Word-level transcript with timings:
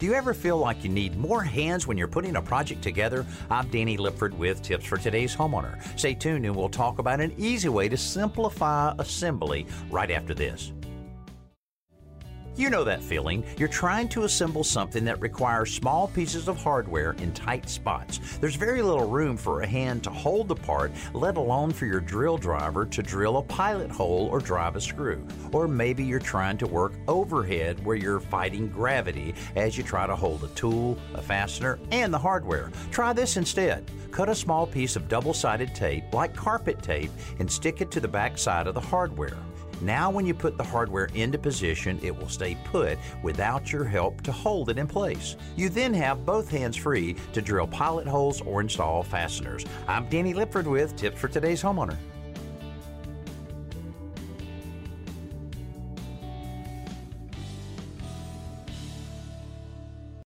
Do 0.00 0.06
you 0.06 0.14
ever 0.14 0.32
feel 0.32 0.56
like 0.56 0.82
you 0.82 0.88
need 0.88 1.18
more 1.18 1.42
hands 1.42 1.86
when 1.86 1.98
you're 1.98 2.08
putting 2.08 2.36
a 2.36 2.40
project 2.40 2.80
together? 2.80 3.26
I'm 3.50 3.68
Danny 3.68 3.98
Lipford 3.98 4.32
with 4.32 4.62
tips 4.62 4.86
for 4.86 4.96
today's 4.96 5.36
homeowner. 5.36 5.76
Stay 5.98 6.14
tuned 6.14 6.46
and 6.46 6.56
we'll 6.56 6.70
talk 6.70 6.98
about 6.98 7.20
an 7.20 7.34
easy 7.36 7.68
way 7.68 7.86
to 7.90 7.98
simplify 7.98 8.94
assembly 8.98 9.66
right 9.90 10.10
after 10.10 10.32
this. 10.32 10.72
You 12.56 12.68
know 12.68 12.84
that 12.84 13.02
feeling. 13.02 13.44
You're 13.56 13.68
trying 13.68 14.08
to 14.10 14.24
assemble 14.24 14.64
something 14.64 15.04
that 15.04 15.20
requires 15.20 15.72
small 15.72 16.08
pieces 16.08 16.48
of 16.48 16.56
hardware 16.56 17.12
in 17.12 17.32
tight 17.32 17.68
spots. 17.68 18.18
There's 18.38 18.56
very 18.56 18.82
little 18.82 19.08
room 19.08 19.36
for 19.36 19.62
a 19.62 19.66
hand 19.66 20.04
to 20.04 20.10
hold 20.10 20.48
the 20.48 20.56
part, 20.56 20.92
let 21.14 21.36
alone 21.36 21.70
for 21.70 21.86
your 21.86 22.00
drill 22.00 22.36
driver 22.36 22.84
to 22.86 23.02
drill 23.02 23.38
a 23.38 23.42
pilot 23.42 23.90
hole 23.90 24.28
or 24.30 24.40
drive 24.40 24.76
a 24.76 24.80
screw. 24.80 25.26
Or 25.52 25.68
maybe 25.68 26.04
you're 26.04 26.18
trying 26.18 26.58
to 26.58 26.66
work 26.66 26.92
overhead 27.08 27.84
where 27.84 27.96
you're 27.96 28.20
fighting 28.20 28.68
gravity 28.68 29.34
as 29.56 29.78
you 29.78 29.84
try 29.84 30.06
to 30.06 30.16
hold 30.16 30.44
a 30.44 30.48
tool, 30.48 30.98
a 31.14 31.22
fastener, 31.22 31.78
and 31.92 32.12
the 32.12 32.18
hardware. 32.18 32.70
Try 32.90 33.12
this 33.12 33.36
instead. 33.36 33.90
Cut 34.10 34.28
a 34.28 34.34
small 34.34 34.66
piece 34.66 34.96
of 34.96 35.08
double 35.08 35.32
sided 35.32 35.74
tape, 35.74 36.12
like 36.12 36.34
carpet 36.34 36.82
tape, 36.82 37.12
and 37.38 37.50
stick 37.50 37.80
it 37.80 37.90
to 37.92 38.00
the 38.00 38.08
back 38.08 38.36
side 38.36 38.66
of 38.66 38.74
the 38.74 38.80
hardware. 38.80 39.38
Now, 39.80 40.10
when 40.10 40.26
you 40.26 40.34
put 40.34 40.58
the 40.58 40.64
hardware 40.64 41.08
into 41.14 41.38
position, 41.38 41.98
it 42.02 42.16
will 42.16 42.28
stay 42.28 42.56
put 42.64 42.98
without 43.22 43.72
your 43.72 43.84
help 43.84 44.20
to 44.22 44.32
hold 44.32 44.68
it 44.68 44.78
in 44.78 44.86
place. 44.86 45.36
You 45.56 45.70
then 45.70 45.94
have 45.94 46.26
both 46.26 46.50
hands 46.50 46.76
free 46.76 47.16
to 47.32 47.40
drill 47.40 47.66
pilot 47.66 48.06
holes 48.06 48.42
or 48.42 48.60
install 48.60 49.02
fasteners. 49.02 49.64
I'm 49.88 50.08
Danny 50.08 50.34
Lipford 50.34 50.66
with 50.66 50.96
Tips 50.96 51.18
for 51.18 51.28
Today's 51.28 51.62
Homeowner. 51.62 51.96